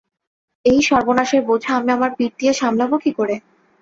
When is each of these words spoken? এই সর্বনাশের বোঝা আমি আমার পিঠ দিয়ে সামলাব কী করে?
এই 0.65 0.79
সর্বনাশের 0.89 1.41
বোঝা 1.49 1.71
আমি 1.77 1.89
আমার 1.91 2.11
পিঠ 2.17 2.31
দিয়ে 2.39 2.53
সামলাব 2.53 2.91
কী 3.03 3.11
করে? 3.19 3.35